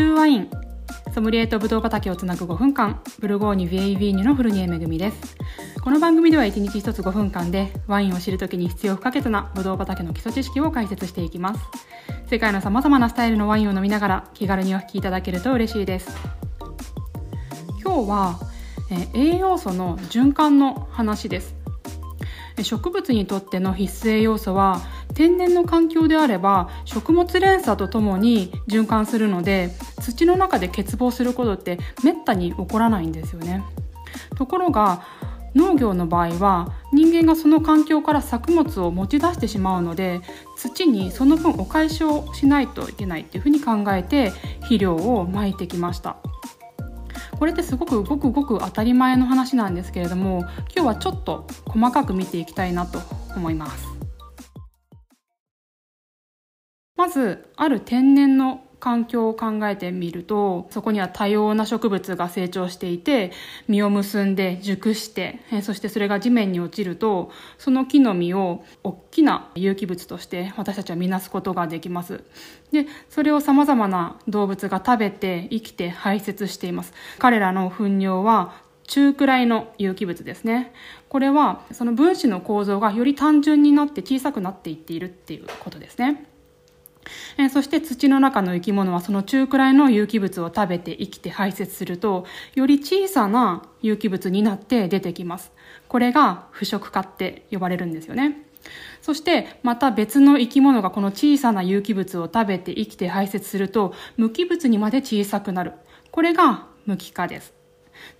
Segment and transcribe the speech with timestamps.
[0.00, 0.50] 中ワイン。
[1.14, 3.02] ソムリエとブドウ畑をつなぐ5分間。
[3.18, 5.36] ブルゴーニュ・ヴェイビーニュのフルニエめぐみです。
[5.82, 11.60] この番組では1日1つ5分間でワインを知るときに必要不可欠なブドウ畑の基礎知識を解説していきます。
[12.30, 16.16] 世界の様々なスタイルのワインを飲みながら気軽にお聞きいただけると嬉しいです。
[17.82, 18.40] 今日は
[19.12, 21.59] 栄養素の循環の話です。
[22.64, 24.80] 植物にとっての必須栄養素は
[25.14, 29.70] 天然の環境であれば食物連鎖とともに循環するので
[30.00, 33.62] 土の中で欠乏することってめったに起こらないんですよね。
[34.36, 35.02] ところが
[35.54, 40.20] 農業の場合は人間がその環境から作物を持ち出してしまうので
[40.56, 46.16] 土にその分お返しをしないといけないっていうふうに考えて肥料をまいてきました。
[47.40, 50.40] これってすごくごくごく当たり前の話なんですけれども
[50.76, 53.00] 今日はちょっと細かく見ていきたいなと
[53.34, 53.88] 思います。
[56.96, 63.30] まずある天然の環境を考えてみるとそこには多様な植物が成長していて
[63.68, 72.24] 実を結んで熟してそしてそれが地面に落ちるとその木の実を大きな有機物として私たちは見なすことができます。
[72.72, 76.94] でそれをさまざまな動物が食べて生きて排泄しています。
[77.18, 80.72] 彼らの糞尿は中くらいの有機物ですね。
[81.08, 86.29] これはその分子の構造がより単純になって小さくなっていっているっていうことですね。
[87.38, 95.52] えそして土の中の生き物はその中くらいの有機物を食べて生きて排泄すると、より小さな有機物になって出てきます。
[95.88, 98.46] これが腐食化って呼ばれるんですよね。
[99.00, 105.72] そしてまた別の生き物がこの小さな有機物を食べて生きて排泄すると無機物にまで小さくなる。
[106.10, 107.54] これが無機化です。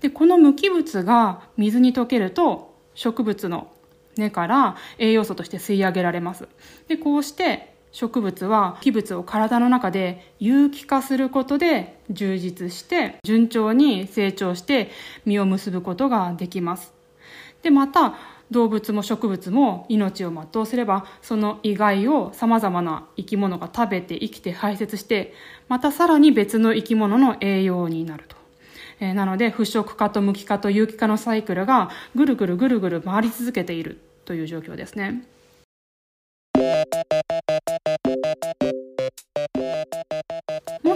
[0.00, 3.70] で、この無機物が水に溶けると植物の
[4.16, 6.48] 根から栄養素として吸い上げられます。
[6.88, 14.90] で、こうして植物は器物を体の中で有機化することで充実して順調に成長して
[15.26, 16.92] 実を結ぶことができます。
[17.62, 18.14] で、また
[18.50, 25.34] 動物も植物も命を全うすればその遺骸を様々な生き物が食べて生きて排泄して
[25.68, 28.36] またさらに別の生き物の栄養になると。
[28.98, 35.24] えー、なので腐食化と無機化と有機化のサイクルがぐるぐるぐるぐる回り続けているという状況ですね。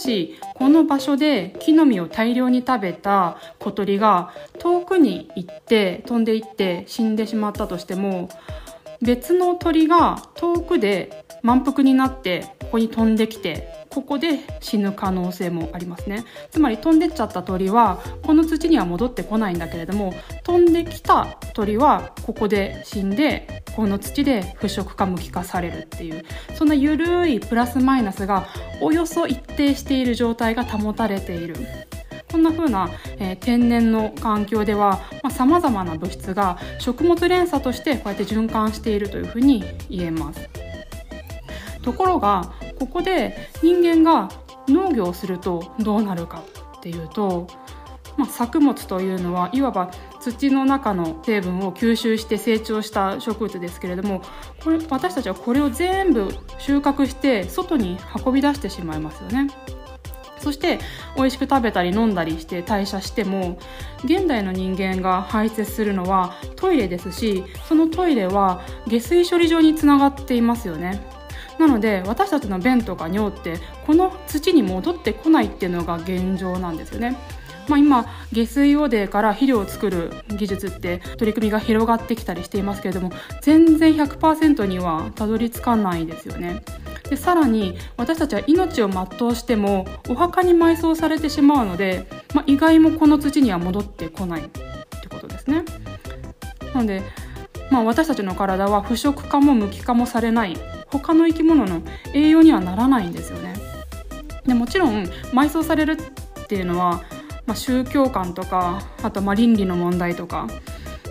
[0.00, 8.28] しこの場所で木の実を大量に食べた小鳥が遠くに行って飛んでいって死んでしまったとしても
[9.02, 20.14] 別の鳥が遠くで満腹になってここに飛んできてここで死ぬ可能性もありますねつまり飛んでっちゃった鳥はこの土には戻ってこないんだけれども
[20.44, 26.24] 飛んできた鳥はここで死んでこの土で腐食化無機化されるっていう
[26.54, 28.46] そんな緩いプラスマイナスが
[28.80, 31.56] およそ一定している状態が保たれている
[32.30, 35.00] こんな風な、えー、天然の環境では
[35.30, 40.48] さまざ、まな物質が食物連鎖としてこうやって循環しているというふうに言えます。
[41.82, 44.30] ところがここで人間が
[44.66, 46.42] 農業をするとどうなるか
[46.78, 47.46] っていうと、
[48.16, 54.22] まあ、作物というのはいわば土の中の成分を吸収して成長した植物ですけれども
[54.64, 59.48] これ私たちはこれを全部収穫して外に運び出してしまいますよね。
[60.38, 60.78] そして
[61.16, 63.58] 美味しく食べたり飲んだりして代謝しても
[64.04, 71.19] 現代の人間が排泄するのはトイレですしそのトイレは下水処理場につながっていますよね。
[71.60, 77.18] なので私たちの便とか尿ってこの土に戻ってこないっていうのが現状なんですよね。
[77.68, 83.12] まあ、今下水汚泥から肥料を作る技術って取り組みが広がってきたりしていますけれども
[83.42, 86.62] 全然100%にはたどり着かないですよね。
[87.10, 95.64] でさらに私たちは命を全うしてもお墓に埋葬されてしまうので、まあ、意外もこの土には戻ってこないってことですね。
[96.72, 97.02] なので、
[97.70, 100.56] まあ、私たちの体は腐食化も無機化もされない
[100.90, 101.82] 他の生き物の
[102.14, 103.54] 栄養にはならないんですよね。
[104.46, 107.02] でもちろん埋葬されるっていうのは、
[107.46, 110.48] まあ、宗教観とかあとま倫理の問題とか、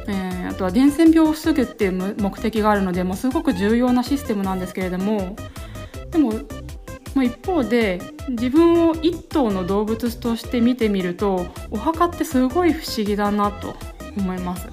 [0.07, 5.36] えー、あとは伝染病を防ぐっていう目的があるので、まあ、すごく重要なシステムなんですけれども
[6.12, 6.33] でも、
[7.13, 13.75] まあ、一方で自分を一頭の動物として見てみるとお墓ってすごい不思議だなと
[14.18, 14.68] 思います。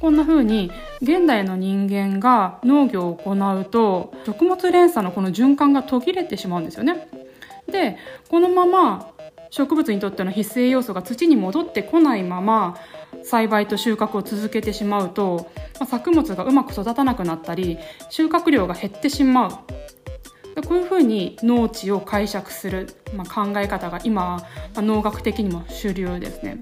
[0.00, 0.72] こんな風に
[1.02, 7.08] 現代の人間が農業を行うと食物連鎖のこの循環が途切れてしまうんですよね。
[7.70, 7.96] で
[8.30, 9.10] このまま
[9.50, 12.76] 植物にとっての必須栄養素が土に戻ってこないまま
[13.24, 17.78] 栽培と収穫を続けてしまうと、まあ、作物がうまく育たなくなったり
[18.08, 19.50] 収穫量が減ってしまう
[20.66, 24.46] こういうふうに農地を解釈する、まあ、考え方が今、ま
[24.76, 26.58] あ、農学的にも主流ですね。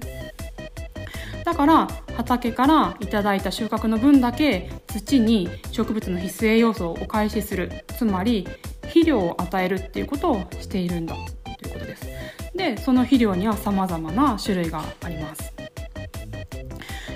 [1.51, 8.47] だから畑からいただいた収穫の分だけ土に植物の必須栄養素をお返しするつまり
[8.83, 12.07] 肥料を与えるっていうことをしているんだということです。
[12.55, 15.53] でその肥料には様々な種類があります。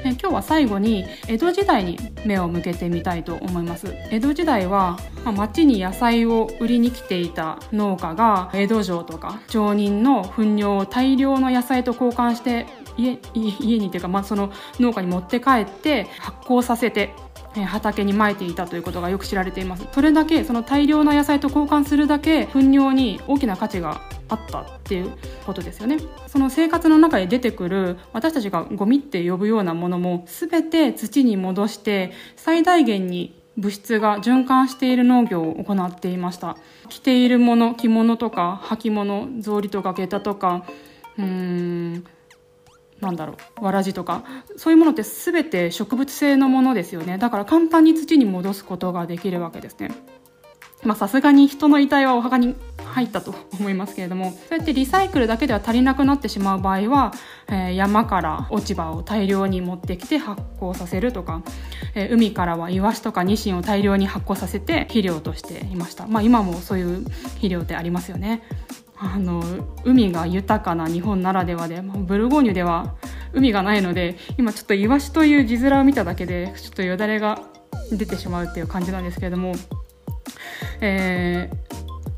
[0.03, 17.13] え今日は最後に江戸時代に目を向けてみたいと思います江戸時代は、まあ、町に野菜を売りに来ていた農家が江戸城とか町人の糞尿を大量の野菜と交換して家家にというか、まあ、その農家に持って帰って発酵させて
[17.63, 19.87] 畑にまいていたということがよく知られています。
[19.93, 25.13] それだけその大量の野菜と交換するだけ糞尿に大きな価値があったっていう
[25.45, 25.97] ことですよね。
[26.27, 36.57] その生活の中で出てくる私たちがゴミって呼ぶようなものも全て土に戻して最大限に物質が循環している農業を行っていました。
[36.89, 40.65] 着ているもの着物とか履物草履とか下駄とか
[41.17, 42.03] うん
[43.01, 44.23] なんだろうわらじとか
[44.57, 47.17] そういうものって全て植物性のものですよね。
[47.17, 49.91] だから簡単に土に戻すことができるわけですね。
[50.83, 52.55] まさすがに人の遺体はお墓に
[52.85, 57.11] 入ったと思いますけれどもそうやってリサイクルだけでは足りなくなってしまう場合は、
[57.47, 61.41] えー、山から落ち葉を大量に持ってきて発酵させるとか、
[61.95, 66.05] えー、海からはイワシとかニシンを大量に発酵させて肥料としていました。
[66.07, 68.43] まあ今もそういう肥料ってありますよね。
[68.97, 69.43] あの
[69.83, 72.95] 海が豊かな日本ならではでブルゴーニュでは
[73.33, 77.41] 海がないので今ちょっとイワシという字面を見ただけでちょっとよだれが
[77.91, 79.53] 出てしまうっていう感じなんですけれども、
[80.79, 81.64] えー、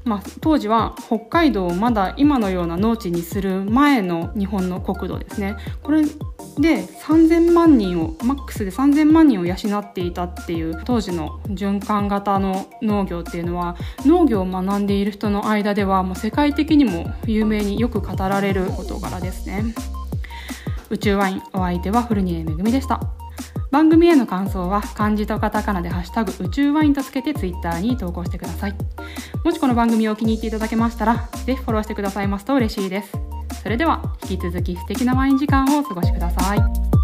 [0.08, 5.58] まあ、当時は北海道をまだ今のような農地にする前の日本の国土ですね。
[5.84, 13.76] これで3000万人をマックスで3000万人を養っていたっていう当時の循環型の農業っていうのは
[14.06, 19.76] 農業を学んでいる人の間ではもう世界的にも有名によく語られる事柄ですね。
[20.90, 23.27] 宇宙ワインお相手は古仁めぐみでした。
[23.78, 28.76] 番組への感想は漢字とカタカナでハッシュタグ宇宙ワインとつけてツイッターに投稿してください
[29.44, 33.12] もしこの番組を気に入っていただけましたらぜひフォローしてくださいますと嬉しいです
[33.62, 36.97] それでは引き続き素敵なワイン時間をお過ごしください。